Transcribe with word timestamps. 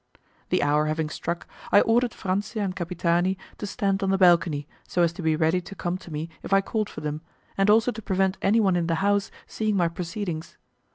The 0.49 0.63
hour 0.63 0.87
having 0.87 1.11
struck, 1.11 1.45
I 1.71 1.81
ordered 1.81 2.15
Franzia 2.15 2.63
and 2.63 2.75
Capitani 2.75 3.37
to 3.59 3.67
stand 3.67 4.01
on 4.01 4.09
the 4.09 4.17
balcony, 4.17 4.67
so 4.87 5.03
as 5.03 5.13
to 5.13 5.21
be 5.21 5.35
ready 5.35 5.61
to 5.61 5.75
come 5.75 5.99
to 5.99 6.11
me 6.11 6.27
if 6.41 6.51
I 6.51 6.59
called 6.59 6.89
for 6.89 7.01
them, 7.01 7.21
and 7.55 7.69
also 7.69 7.91
to 7.91 8.01
prevent 8.01 8.35
anyone 8.41 8.75
in 8.75 8.87
the 8.87 8.95
house 9.05 9.29
seeing 9.45 9.77
my 9.77 9.87
proceedings. 9.89 10.57